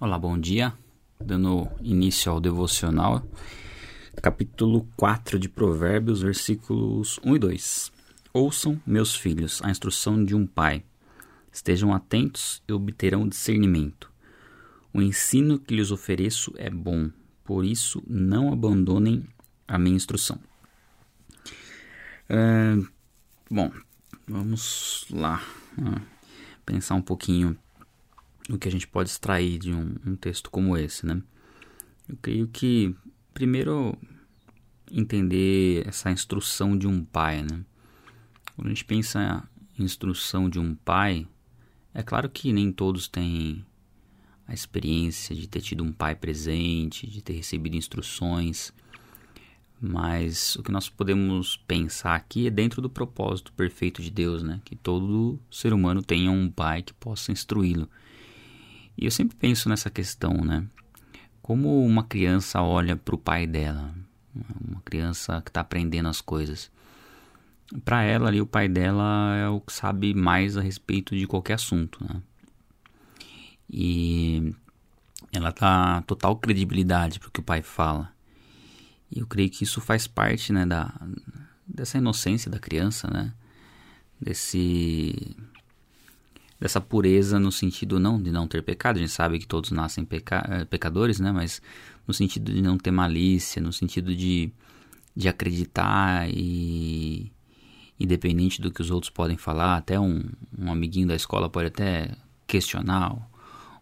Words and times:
Olá, 0.00 0.18
bom 0.18 0.36
dia. 0.36 0.74
Dando 1.20 1.70
início 1.80 2.30
ao 2.30 2.40
devocional, 2.40 3.24
capítulo 4.20 4.88
4 4.96 5.38
de 5.38 5.48
Provérbios, 5.48 6.20
versículos 6.20 7.20
1 7.24 7.36
e 7.36 7.38
2. 7.38 7.92
Ouçam, 8.32 8.82
meus 8.84 9.14
filhos, 9.14 9.62
a 9.62 9.70
instrução 9.70 10.24
de 10.24 10.34
um 10.34 10.48
pai. 10.48 10.82
Estejam 11.52 11.94
atentos 11.94 12.60
e 12.66 12.72
obterão 12.72 13.28
discernimento. 13.28 14.10
O 14.92 15.00
ensino 15.00 15.60
que 15.60 15.76
lhes 15.76 15.92
ofereço 15.92 16.52
é 16.56 16.68
bom, 16.68 17.08
por 17.44 17.64
isso 17.64 18.02
não 18.04 18.52
abandonem 18.52 19.24
a 19.66 19.78
minha 19.78 19.94
instrução. 19.94 20.40
É, 22.28 22.76
bom, 23.48 23.70
vamos 24.26 25.06
lá 25.08 25.40
ah, 25.78 26.02
pensar 26.66 26.96
um 26.96 27.02
pouquinho 27.02 27.56
o 28.48 28.58
que 28.58 28.68
a 28.68 28.70
gente 28.70 28.86
pode 28.86 29.08
extrair 29.08 29.58
de 29.58 29.72
um, 29.72 29.96
um 30.06 30.16
texto 30.16 30.50
como 30.50 30.76
esse, 30.76 31.06
né? 31.06 31.22
Eu 32.08 32.16
creio 32.20 32.46
que, 32.48 32.94
primeiro, 33.32 33.96
entender 34.90 35.86
essa 35.86 36.10
instrução 36.10 36.76
de 36.76 36.86
um 36.86 37.04
pai, 37.04 37.42
né? 37.42 37.64
Quando 38.54 38.66
a 38.66 38.70
gente 38.70 38.84
pensa 38.84 39.48
em 39.78 39.84
instrução 39.84 40.48
de 40.48 40.58
um 40.58 40.74
pai, 40.74 41.26
é 41.92 42.02
claro 42.02 42.28
que 42.28 42.52
nem 42.52 42.70
todos 42.70 43.08
têm 43.08 43.64
a 44.46 44.52
experiência 44.52 45.34
de 45.34 45.48
ter 45.48 45.62
tido 45.62 45.82
um 45.82 45.92
pai 45.92 46.14
presente, 46.14 47.06
de 47.06 47.22
ter 47.22 47.32
recebido 47.32 47.76
instruções, 47.76 48.72
mas 49.80 50.54
o 50.56 50.62
que 50.62 50.70
nós 50.70 50.88
podemos 50.88 51.56
pensar 51.56 52.14
aqui 52.14 52.46
é 52.46 52.50
dentro 52.50 52.80
do 52.80 52.88
propósito 52.88 53.52
perfeito 53.52 54.02
de 54.02 54.10
Deus, 54.10 54.42
né? 54.42 54.60
Que 54.64 54.76
todo 54.76 55.38
ser 55.50 55.72
humano 55.72 56.02
tenha 56.02 56.30
um 56.30 56.50
pai 56.50 56.82
que 56.82 56.92
possa 56.94 57.32
instruí-lo. 57.32 57.88
E 58.96 59.04
eu 59.04 59.10
sempre 59.10 59.36
penso 59.36 59.68
nessa 59.68 59.90
questão, 59.90 60.32
né? 60.44 60.66
Como 61.42 61.84
uma 61.84 62.04
criança 62.04 62.62
olha 62.62 62.96
para 62.96 63.14
o 63.14 63.18
pai 63.18 63.46
dela, 63.46 63.94
uma 64.60 64.80
criança 64.82 65.42
que 65.42 65.50
está 65.50 65.60
aprendendo 65.60 66.08
as 66.08 66.20
coisas. 66.20 66.70
Para 67.84 68.02
ela 68.02 68.28
ali, 68.28 68.40
o 68.40 68.46
pai 68.46 68.68
dela 68.68 69.36
é 69.36 69.48
o 69.48 69.60
que 69.60 69.72
sabe 69.72 70.14
mais 70.14 70.56
a 70.56 70.60
respeito 70.60 71.16
de 71.16 71.26
qualquer 71.26 71.54
assunto, 71.54 72.04
né? 72.04 72.22
E 73.68 74.54
ela 75.32 75.50
dá 75.50 76.02
total 76.02 76.36
credibilidade 76.36 77.18
para 77.18 77.28
o 77.28 77.32
que 77.32 77.40
o 77.40 77.44
pai 77.44 77.62
fala. 77.62 78.12
E 79.10 79.20
eu 79.20 79.26
creio 79.26 79.50
que 79.50 79.64
isso 79.64 79.80
faz 79.80 80.06
parte, 80.06 80.52
né, 80.52 80.64
da, 80.64 80.92
dessa 81.66 81.98
inocência 81.98 82.50
da 82.50 82.58
criança, 82.58 83.08
né? 83.10 83.32
Desse 84.20 85.36
dessa 86.64 86.80
pureza 86.80 87.38
no 87.38 87.52
sentido 87.52 88.00
não 88.00 88.20
de 88.20 88.32
não 88.32 88.48
ter 88.48 88.62
pecado, 88.62 88.96
a 88.96 88.98
gente 88.98 89.12
sabe 89.12 89.38
que 89.38 89.46
todos 89.46 89.70
nascem 89.70 90.02
peca 90.02 90.42
eh, 90.48 90.64
pecadores, 90.64 91.20
né? 91.20 91.30
Mas 91.30 91.60
no 92.08 92.14
sentido 92.14 92.50
de 92.50 92.62
não 92.62 92.78
ter 92.78 92.90
malícia, 92.90 93.60
no 93.60 93.70
sentido 93.70 94.16
de, 94.16 94.50
de 95.14 95.28
acreditar 95.28 96.26
e 96.30 97.30
independente 98.00 98.62
do 98.62 98.70
que 98.70 98.80
os 98.80 98.90
outros 98.90 99.10
podem 99.10 99.36
falar, 99.36 99.76
até 99.76 100.00
um, 100.00 100.24
um 100.58 100.72
amiguinho 100.72 101.06
da 101.06 101.14
escola 101.14 101.50
pode 101.50 101.66
até 101.66 102.12
questionar 102.46 103.14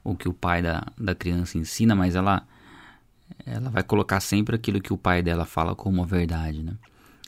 o 0.02 0.16
que 0.16 0.28
o 0.28 0.34
pai 0.34 0.60
da, 0.60 0.84
da 0.98 1.14
criança 1.14 1.58
ensina, 1.58 1.94
mas 1.94 2.16
ela 2.16 2.44
ela 3.46 3.70
vai 3.70 3.84
colocar 3.84 4.18
sempre 4.18 4.56
aquilo 4.56 4.80
que 4.80 4.92
o 4.92 4.98
pai 4.98 5.22
dela 5.22 5.44
fala 5.44 5.76
como 5.76 6.02
a 6.02 6.06
verdade, 6.06 6.64
né? 6.64 6.74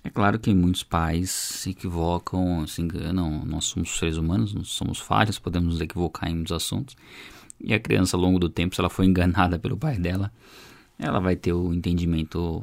É 0.06 0.10
claro 0.10 0.38
que 0.38 0.52
muitos 0.54 0.82
pais 0.82 1.30
se 1.30 1.70
equivocam, 1.70 2.66
se 2.66 2.82
enganam. 2.82 3.42
Nós 3.46 3.64
somos 3.64 3.98
seres 3.98 4.18
humanos, 4.18 4.52
nós 4.52 4.68
somos 4.68 5.00
falhos, 5.00 5.38
podemos 5.38 5.72
nos 5.72 5.80
equivocar 5.80 6.30
em 6.30 6.34
muitos 6.34 6.52
assuntos. 6.52 6.94
E 7.58 7.72
a 7.72 7.80
criança, 7.80 8.14
ao 8.14 8.20
longo 8.20 8.38
do 8.38 8.50
tempo, 8.50 8.74
se 8.74 8.82
ela 8.82 8.90
foi 8.90 9.06
enganada 9.08 9.58
pelo 9.58 9.78
pai 9.78 9.98
dela, 9.98 10.30
ela 10.98 11.20
vai 11.20 11.34
ter 11.34 11.54
o 11.54 11.72
entendimento 11.72 12.62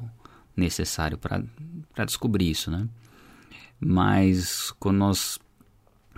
necessário 0.55 1.17
para 1.17 2.05
descobrir 2.05 2.51
isso, 2.51 2.69
né? 2.69 2.87
Mas 3.79 4.71
quando 4.79 4.97
nós 4.97 5.39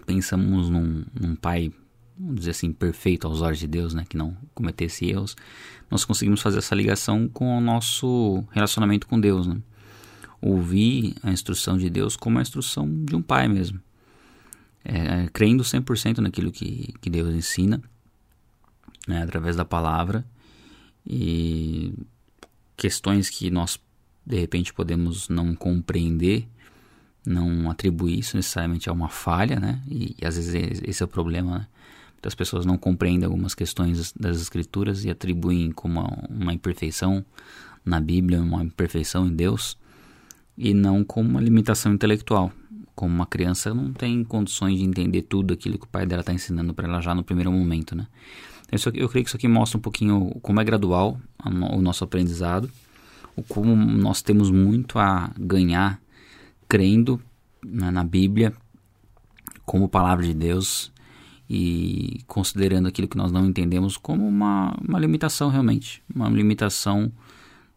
pensamos 0.06 0.70
num, 0.70 1.06
num 1.18 1.36
pai, 1.38 1.72
vamos 2.20 2.40
dizer 2.40 2.52
assim, 2.52 2.74
perfeito 2.74 3.26
aos 3.26 3.42
olhos 3.42 3.59
de 3.59 3.68
Deus, 3.68 3.94
né? 3.94 4.03
Que 4.08 4.18
não 4.18 4.36
cometesse 4.53 5.06
erros, 5.06 5.38
nós 5.90 6.03
conseguimos 6.03 6.42
fazer 6.42 6.58
essa 6.58 6.76
ligação 6.76 7.30
com 7.30 7.58
o 7.58 7.62
nosso 7.62 8.44
relacionamento 8.52 9.08
com 9.08 9.18
Deus, 9.18 9.47
né? 9.47 9.62
Ouvir 10.44 11.16
a 11.24 11.31
instrução 11.31 11.78
de 11.78 11.90
Deus 11.90 12.18
como 12.18 12.38
a 12.38 12.42
instrução 12.42 12.88
de 13.06 13.16
um 13.16 13.22
pai 13.22 13.48
mesmo. 13.48 13.80
É, 14.84 15.28
crendo 15.31 15.64
100% 15.64 16.18
naquilo 16.18 16.52
que, 16.52 16.94
que 17.00 17.09
Deus 17.09 17.34
ensina, 17.34 17.81
né, 19.08 19.24
através 19.24 19.56
da 19.56 19.64
palavra, 19.64 20.26
e 21.08 21.94
questões 22.76 23.30
que 23.30 23.50
nós 23.50 23.80
de 24.26 24.38
repente 24.38 24.74
podemos 24.74 25.30
não 25.30 25.56
compreender, 25.56 26.46
não 27.26 27.72
atribuir 27.72 28.20
isso 28.20 28.36
necessariamente 28.36 28.90
a 28.90 28.94
uma 28.94 29.08
falha, 29.08 29.59
né? 29.59 29.82
E, 29.88 30.16
e 30.22 30.26
às 30.26 30.36
vezes 30.36 30.82
esse 30.84 31.02
é 31.02 31.06
o 31.06 31.09
problema, 31.09 31.59
né? 31.59 31.68
Muitas 32.14 32.36
pessoas 32.36 32.66
não 32.66 32.78
compreendem 32.78 33.26
algumas 33.26 33.53
questões 33.53 34.14
das 34.14 34.42
escrituras 34.42 35.03
e 35.03 35.09
atribuem 35.09 35.72
como 35.72 36.02
uma 36.30 36.53
imperfeição 36.53 37.26
na 37.84 38.00
Bíblia, 38.00 38.42
uma 38.42 38.64
imperfeição 38.64 39.28
em 39.28 39.36
Deus 39.36 39.78
e 40.58 40.74
não 40.74 41.03
como 41.03 41.30
uma 41.30 41.41
limitação 41.41 41.94
intelectual. 41.94 42.52
Como 42.96 43.14
uma 43.14 43.25
criança 43.25 43.74
não 43.74 43.91
tem 43.91 44.24
condições 44.24 44.78
de 44.78 44.84
entender 44.84 45.24
tudo 45.24 45.53
aquilo 45.53 45.78
que 45.80 45.86
o 45.86 45.90
pai 45.90 46.06
dela 46.06 46.22
está 46.22 46.34
ensinando 46.34 46.74
para 46.74 46.88
ela 46.88 47.02
já 47.02 47.16
no 47.16 47.24
primeiro 47.24 47.52
momento, 47.52 47.96
né? 47.96 48.08
Então, 48.72 48.91
eu 48.96 49.08
creio 49.08 49.24
que 49.24 49.30
isso 49.30 49.38
aqui 49.38 49.47
mostra 49.47 49.78
um 49.78 49.81
pouquinho 49.81 50.31
como 50.41 50.59
é 50.59 50.64
gradual 50.64 51.19
o 51.46 51.81
nosso 51.81 52.03
aprendizado, 52.03 52.69
o 53.36 53.44
como 53.44 53.75
nós 53.75 54.22
temos 54.22 54.50
muito 54.50 54.97
a 54.97 55.31
ganhar 55.38 56.02
crendo 56.68 57.22
né, 57.64 57.91
na 57.91 58.03
Bíblia 58.03 58.53
como 59.66 59.88
palavra 59.88 60.25
de 60.25 60.34
Deus 60.34 60.91
e 61.50 62.22
considerando 62.25 62.88
aquilo 62.88 63.08
que 63.08 63.18
nós 63.18 63.31
não 63.31 63.46
entendemos 63.46 63.96
como 63.96 64.28
uma, 64.28 64.75
uma 64.81 65.00
limitação 65.00 65.50
realmente, 65.50 66.02
uma 66.14 66.30
limitação 66.30 67.12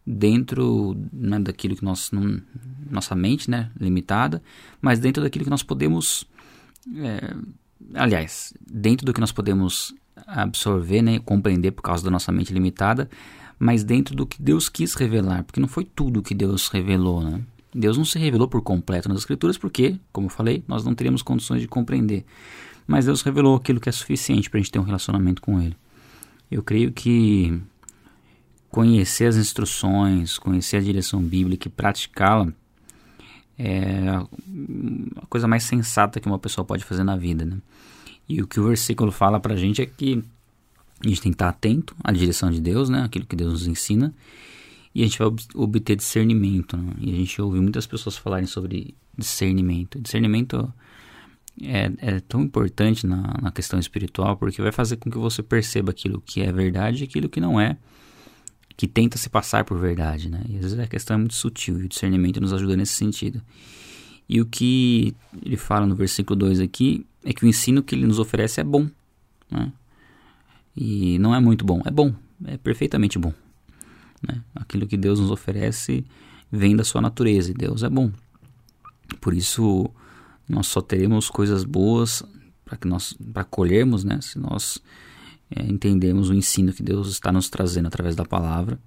dentro 0.07 0.97
né, 1.13 1.39
daquilo 1.41 1.77
que 1.77 1.85
nós 1.85 2.11
não, 2.11 2.41
nossa 2.91 3.15
mente 3.15 3.51
né 3.51 3.71
limitada 3.79 4.43
mas 4.81 4.99
dentro 4.99 5.23
daquilo 5.23 5.45
que 5.45 5.51
nós 5.51 5.63
podemos 5.63 6.27
é, 6.97 7.35
aliás 7.95 8.53
dentro 8.67 9.05
do 9.07 9.13
que 9.13 9.21
nós 9.21 9.33
podemos 9.33 9.95
absorver 10.27 11.03
né 11.03 11.19
compreender 11.19 11.73
por 11.73 11.83
causa 11.83 12.05
da 12.05 12.11
nossa 12.11 12.33
mente 12.33 12.53
limitada 12.53 13.09
mas 13.59 13.85
dentro 13.85 14.15
do 14.15 14.27
que 14.27 14.43
Deus 14.43 14.69
quis 14.69 14.95
revelar 14.95 15.45
porque 15.45 15.61
não 15.61 15.69
foi 15.69 15.85
tudo 15.85 16.23
que 16.23 16.35
Deus 16.35 16.69
revelou 16.69 17.23
né. 17.23 17.41
Deus 17.75 17.99
não 17.99 18.07
se 18.07 18.19
revelou 18.19 18.49
por 18.49 18.63
completo 18.63 19.09
nas 19.09 19.19
escrituras 19.19 19.59
porque 19.59 19.99
como 20.13 20.27
eu 20.27 20.31
falei 20.31 20.65
nós 20.67 20.85
não 20.85 20.95
teríamos 20.95 21.23
condições 21.23 21.61
de 21.61 21.69
compreender. 21.69 22.25
Mas 22.87 23.07
Deus 23.07 23.23
revelou 23.23 23.57
aquilo 23.57 23.81
que 23.81 23.89
é 23.89 23.93
suficiente 23.93 24.49
para 24.49 24.59
a 24.59 24.63
gente 24.63 24.71
ter 24.71 24.79
um 24.79 24.85
relacionamento 24.85 25.43
com 25.43 25.61
Ele. 25.61 25.77
Eu 26.51 26.63
creio 26.63 26.93
que 26.93 27.61
conhecer 28.71 29.27
as 29.27 29.37
instruções, 29.37 30.39
conhecer 30.39 30.77
a 30.77 30.81
direção 30.81 31.21
bíblica 31.21 31.67
e 31.67 31.71
praticá-la 31.71 32.53
é 33.59 34.09
a 35.17 35.27
coisa 35.27 35.49
mais 35.49 35.65
sensata 35.65 36.21
que 36.21 36.27
uma 36.27 36.39
pessoa 36.39 36.65
pode 36.65 36.85
fazer 36.85 37.05
na 37.05 37.17
vida, 37.17 37.45
né? 37.45 37.59
E 38.29 38.43
o 38.43 38.47
que 38.47 38.61
o 38.61 38.67
versículo 38.67 39.13
fala 39.13 39.39
pra 39.39 39.57
gente 39.57 39.81
é 39.81 39.87
que 39.87 40.23
a 41.05 41.09
gente 41.09 41.21
tem 41.21 41.33
que 41.33 41.37
estar 41.37 41.49
atento 41.49 41.95
à 42.03 42.13
direção 42.13 42.51
de 42.51 42.61
Deus, 42.61 42.89
né? 42.89 43.03
Aquilo 43.03 43.27
que 43.27 43.37
Deus 43.37 43.53
nos 43.53 43.67
ensina. 43.67 44.13
E 44.95 45.03
a 45.03 45.05
gente 45.05 45.19
vai 45.19 45.29
obter 45.55 45.95
discernimento. 45.95 46.77
Né? 46.77 46.95
E 46.99 47.13
a 47.13 47.17
gente 47.17 47.41
ouve 47.41 47.61
muitas 47.61 47.87
pessoas 47.87 48.17
falarem 48.17 48.47
sobre 48.47 48.95
discernimento. 49.17 50.01
Discernimento 50.01 50.73
é, 51.63 51.93
é 51.99 52.21
tão 52.21 52.43
importante 52.43 53.07
na, 53.07 53.35
na 53.43 53.53
questão 53.53 53.79
espiritual 53.79 54.37
porque 54.37 54.61
vai 54.61 54.73
fazer 54.73 54.97
com 54.97 55.11
que 55.11 55.19
você 55.19 55.43
perceba 55.43 55.91
aquilo 55.91 56.21
que 56.21 56.41
é 56.41 56.51
verdade 56.51 57.03
e 57.03 57.05
aquilo 57.05 57.29
que 57.29 57.41
não 57.41 57.61
é 57.61 57.77
que 58.77 58.87
tenta 58.87 59.17
se 59.17 59.31
passar 59.31 59.65
por 59.65 59.79
verdade, 59.79 60.31
né? 60.31 60.43
E 60.49 60.57
às 60.57 60.63
vezes 60.63 60.79
a 60.79 60.87
questão 60.87 61.15
é 61.15 61.19
muito 61.19 61.35
sutil 61.35 61.81
e 61.81 61.85
o 61.85 61.89
discernimento 61.89 62.41
nos 62.41 62.53
ajuda 62.53 62.77
nesse 62.77 62.93
sentido. 62.93 63.41
E 64.29 64.41
o 64.41 64.47
que 64.47 65.15
ele 65.45 65.57
fala 65.57 65.87
no 65.87 65.95
versículo 65.95 66.39
2 66.39 66.61
aqui 66.61 67.07
é 67.25 67.33
que 67.33 67.45
o 67.45 67.49
ensino 67.49 67.83
que 67.83 67.95
ele 67.95 68.07
nos 68.07 68.19
oferece 68.19 68.61
é 68.61 68.65
bom, 68.65 68.89
né? 69.51 69.73
E 70.77 71.19
não 71.21 71.35
é 71.35 71.41
muito 71.41 71.65
bom, 71.65 71.81
é 71.87 71.91
bom, 71.91 72.15
é 72.45 72.59
perfeitamente 72.59 73.19
bom. 73.19 73.33
Né? 74.23 74.43
Aquilo 74.55 74.87
que 74.87 74.97
Deus 74.97 75.19
nos 75.19 75.31
oferece 75.31 76.05
vem 76.53 76.77
da 76.77 76.85
sua 76.85 77.01
natureza 77.01 77.51
e 77.51 77.55
Deus 77.55 77.83
é 77.83 77.89
bom. 77.89 78.13
Por 79.21 79.33
isso 79.33 79.89
nós 80.47 80.67
só 80.67 80.83
teremos 80.83 81.31
coisas 81.31 81.65
boas 81.65 82.23
para 82.65 82.77
que 82.77 82.87
nós 82.87 83.17
para 83.33 83.45
colhermos, 83.45 84.05
né? 84.05 84.21
Se 84.21 84.39
nós 84.39 84.83
é, 85.51 85.63
entendemos 85.65 86.31
o 86.31 86.35
ensino 86.35 86.73
que 86.73 86.83
Deus 86.83 87.09
está 87.09 87.31
nos 87.31 87.49
trazendo 87.49 87.87
através 87.87 88.17
da 88.17 88.25
palavra 88.25 88.79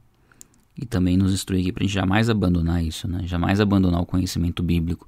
e 0.77 0.85
também 0.85 1.17
nos 1.17 1.33
instruir 1.33 1.61
aqui 1.61 1.71
para 1.71 1.83
a 1.83 1.87
gente 1.87 1.95
jamais 1.95 2.29
abandonar 2.29 2.83
isso, 2.83 3.07
né? 3.07 3.21
jamais 3.25 3.59
abandonar 3.59 4.01
o 4.01 4.05
conhecimento 4.05 4.63
bíblico, 4.63 5.07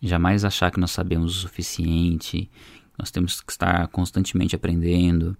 jamais 0.00 0.44
achar 0.44 0.70
que 0.70 0.80
nós 0.80 0.90
sabemos 0.90 1.36
o 1.36 1.40
suficiente, 1.40 2.50
nós 2.98 3.10
temos 3.10 3.40
que 3.40 3.52
estar 3.52 3.88
constantemente 3.88 4.54
aprendendo, 4.54 5.36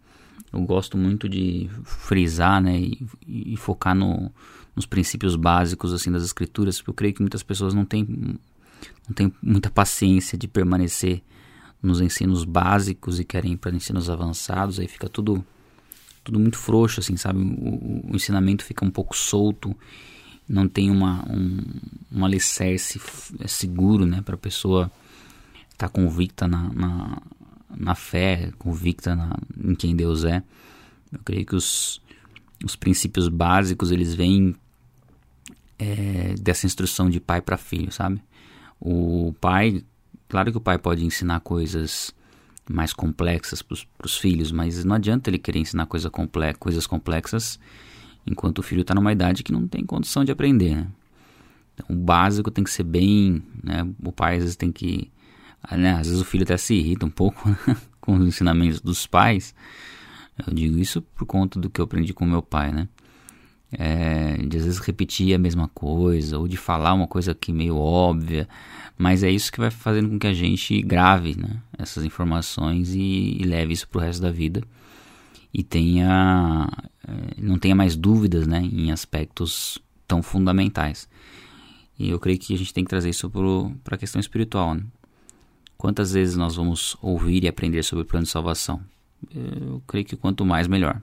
eu 0.53 0.61
gosto 0.61 0.99
muito 0.99 1.29
de 1.29 1.71
frisar, 1.85 2.61
né, 2.61 2.79
e, 2.79 3.07
e 3.27 3.57
focar 3.57 3.95
no, 3.95 4.31
nos 4.77 4.85
princípios 4.85 5.35
básicos 5.35 5.93
assim 5.93 6.11
das 6.11 6.23
escrituras, 6.23 6.79
porque 6.79 6.91
eu 6.91 6.95
creio 6.95 7.15
que 7.15 7.23
muitas 7.23 7.43
pessoas 7.43 7.73
não 7.73 7.85
têm 7.85 8.07
não 9.09 9.15
têm 9.15 9.33
muita 9.43 9.71
paciência 9.71 10.37
de 10.37 10.47
permanecer 10.47 11.23
nos 11.83 12.01
ensinos 12.01 12.45
básicos 12.45 13.19
e 13.19 13.25
querem 13.25 13.53
ir 13.53 13.57
para 13.57 13.75
ensinos 13.75 14.09
avançados, 14.09 14.79
aí 14.79 14.87
fica 14.87 15.09
tudo 15.09 15.45
tudo 16.25 16.39
muito 16.39 16.57
frouxo, 16.57 17.01
assim, 17.01 17.17
sabe? 17.17 17.41
O, 17.41 18.13
o 18.13 18.17
ensinamento 18.17 18.65
fica 18.65 18.85
um 18.85 18.91
pouco 18.91 19.17
solto, 19.17 19.77
não 20.49 20.69
tem 20.69 20.91
uma, 20.91 21.25
um, 21.29 21.59
um 22.13 22.25
alicerce 22.25 23.01
é 23.41 23.49
seguro, 23.49 24.07
né, 24.07 24.23
para 24.23 24.35
a 24.35 24.39
pessoa 24.39 24.91
estar 25.73 25.89
tá 25.89 25.89
convicta 25.89 26.47
na, 26.47 26.73
na, 26.73 27.23
na, 27.77 27.95
fé, 27.95 28.53
convicta 28.59 29.17
na, 29.17 29.37
em 29.59 29.75
quem 29.75 29.97
Deus 29.97 30.25
é. 30.25 30.43
Eu 31.13 31.21
creio 31.25 31.45
que 31.45 31.57
os, 31.57 32.01
os 32.65 32.77
princípios 32.77 33.29
básicos, 33.29 33.91
eles 33.91 34.15
vêm 34.15 34.55
é, 35.79 36.35
dessa 36.41 36.67
instrução 36.67 37.11
de 37.11 37.19
pai 37.19 37.41
para 37.41 37.57
filho, 37.57 37.91
sabe? 37.91 38.23
O 38.81 39.35
pai, 39.41 39.85
claro 40.33 40.51
que 40.51 40.57
o 40.57 40.63
pai 40.63 40.79
pode 40.79 41.05
ensinar 41.05 41.41
coisas 41.41 42.11
mais 42.67 42.95
complexas 42.95 43.61
para 43.61 43.77
os 44.03 44.17
filhos, 44.17 44.51
mas 44.51 44.83
não 44.83 44.97
adianta 44.97 45.29
ele 45.29 45.37
querer 45.37 45.59
ensinar 45.59 45.85
coisa 45.85 46.09
comple 46.09 46.55
coisas 46.55 46.87
complexas 46.87 47.61
enquanto 48.27 48.61
o 48.61 48.63
filho 48.63 48.81
está 48.81 48.95
numa 48.95 49.13
idade 49.13 49.43
que 49.43 49.53
não 49.53 49.69
tem 49.69 49.85
condição 49.85 50.25
de 50.25 50.33
aprender. 50.33 50.75
Né? 50.75 50.87
Então, 51.75 51.85
o 51.91 51.99
básico 51.99 52.51
tem 52.51 52.65
que 52.65 52.71
ser 52.71 52.85
bem, 52.85 53.43
né? 53.63 53.87
O 54.03 54.11
pai 54.11 54.37
às 54.37 54.43
vezes 54.45 54.57
tem 54.57 54.73
que, 54.73 55.13
né? 55.71 55.97
às 55.97 56.07
vezes 56.07 56.23
o 56.23 56.25
filho 56.25 56.45
até 56.45 56.57
se 56.57 56.77
irrita 56.77 57.05
um 57.05 57.11
pouco 57.11 57.51
né? 57.51 57.77
com 58.01 58.15
os 58.15 58.27
ensinamentos 58.27 58.81
dos 58.81 59.07
pais. 59.07 59.55
Eu 60.47 60.55
digo 60.55 60.79
isso 60.79 61.03
por 61.03 61.27
conta 61.27 61.61
do 61.61 61.69
que 61.69 61.79
eu 61.79 61.85
aprendi 61.85 62.15
com 62.15 62.25
meu 62.25 62.41
pai, 62.41 62.73
né? 62.73 62.89
É, 63.79 64.37
de 64.37 64.59
às 64.59 64.65
vezes 64.65 64.79
repetir 64.81 65.35
a 65.35 65.39
mesma 65.39 65.67
coisa 65.69 66.39
ou 66.39 66.47
de 66.47 66.59
falar 66.59 66.93
uma 66.93 67.07
coisa 67.07 67.35
que 67.35 67.53
meio 67.53 67.77
óbvia, 67.77 68.47
mas 68.99 69.23
é 69.23 69.31
isso 69.31 69.51
que 69.51 69.59
vai 69.59 69.71
fazendo 69.71 70.11
com 70.11 70.19
que 70.19 70.27
a 70.27 70.35
gente 70.35 70.83
grave 70.83 71.35
né, 71.39 71.57
essas 71.79 72.05
informações 72.05 72.95
e, 72.95 73.39
e 73.41 73.45
leve 73.45 73.73
isso 73.73 73.89
para 73.89 73.99
o 73.99 74.03
resto 74.03 74.21
da 74.21 74.31
vida 74.31 74.63
e 75.55 75.63
tenha 75.63 76.69
é, 77.07 77.41
não 77.41 77.59
tenha 77.59 77.75
mais 77.75 77.97
dúvidas 77.97 78.47
né, 78.47 78.61
em 78.61 78.93
aspectos 78.93 79.79
tão 80.07 80.23
fundamentais. 80.23 81.09
E 81.99 82.11
eu 82.11 82.19
creio 82.19 82.39
que 82.39 82.55
a 82.55 82.59
gente 82.59 82.73
tem 82.73 82.85
que 82.85 82.91
trazer 82.91 83.11
isso 83.11 83.31
para 83.85 83.97
a 83.97 83.99
questão 83.99 84.21
espiritual. 84.21 84.75
Né? 84.75 84.83
Quantas 85.77 86.13
vezes 86.13 86.37
nós 86.37 86.57
vamos 86.57 86.97
ouvir 87.01 87.45
e 87.45 87.49
aprender 87.49 87.83
sobre 87.83 88.05
o 88.05 88.07
plano 88.07 88.25
de 88.25 88.31
salvação? 88.31 88.81
Eu 89.35 89.83
creio 89.87 90.05
que 90.05 90.17
quanto 90.17 90.45
mais, 90.45 90.67
melhor. 90.67 91.01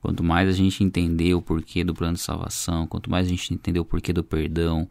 Quanto 0.00 0.22
mais 0.22 0.48
a 0.48 0.52
gente 0.52 0.82
entender 0.84 1.34
o 1.34 1.42
porquê 1.42 1.82
do 1.82 1.94
plano 1.94 2.14
de 2.14 2.20
salvação, 2.20 2.86
quanto 2.86 3.10
mais 3.10 3.26
a 3.26 3.30
gente 3.30 3.52
entender 3.52 3.80
o 3.80 3.84
porquê 3.84 4.12
do 4.12 4.22
perdão, 4.22 4.88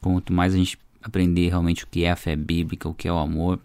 quanto 0.00 0.32
mais 0.32 0.54
a 0.54 0.56
gente 0.56 0.78
aprender 1.02 1.48
realmente 1.48 1.84
o 1.84 1.86
que 1.86 2.04
é 2.04 2.10
a 2.10 2.16
fé 2.16 2.34
bíblica, 2.34 2.88
o 2.88 2.94
que 2.94 3.06
é 3.06 3.12
o 3.12 3.18
amor, 3.18 3.60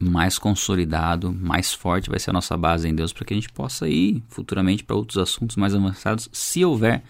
mais 0.00 0.38
consolidado, 0.38 1.30
mais 1.32 1.72
forte 1.72 2.08
vai 2.08 2.18
ser 2.18 2.30
a 2.30 2.32
nossa 2.32 2.56
base 2.56 2.88
em 2.88 2.94
Deus 2.94 3.12
para 3.12 3.24
que 3.24 3.34
a 3.34 3.36
gente 3.36 3.52
possa 3.52 3.88
ir 3.88 4.22
futuramente 4.28 4.82
para 4.82 4.96
outros 4.96 5.18
assuntos 5.18 5.56
mais 5.56 5.74
avançados, 5.74 6.28
se 6.32 6.64
houver 6.64 7.02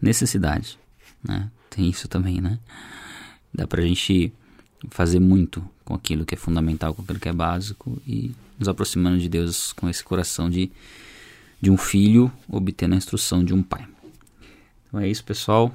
necessidade. 0.00 0.78
Né? 1.22 1.48
Tem 1.70 1.88
isso 1.88 2.08
também, 2.08 2.40
né? 2.40 2.58
Dá 3.52 3.66
para 3.66 3.80
a 3.80 3.86
gente 3.86 4.32
fazer 4.90 5.20
muito 5.20 5.64
com 5.84 5.94
aquilo 5.94 6.24
que 6.24 6.34
é 6.34 6.38
fundamental, 6.38 6.92
com 6.92 7.02
aquilo 7.02 7.20
que 7.20 7.28
é 7.28 7.32
básico 7.32 8.02
e 8.06 8.32
nos 8.58 8.68
aproximando 8.68 9.18
de 9.18 9.28
Deus 9.28 9.72
com 9.72 9.88
esse 9.88 10.02
coração 10.02 10.50
de 10.50 10.70
de 11.64 11.70
um 11.70 11.78
filho 11.78 12.30
obtendo 12.46 12.94
a 12.94 12.98
instrução 12.98 13.42
de 13.42 13.54
um 13.54 13.62
pai. 13.62 13.86
Então 14.86 15.00
é 15.00 15.08
isso, 15.08 15.24
pessoal. 15.24 15.74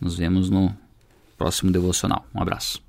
Nos 0.00 0.16
vemos 0.16 0.50
no 0.50 0.76
próximo 1.38 1.70
devocional. 1.70 2.26
Um 2.34 2.42
abraço. 2.42 2.82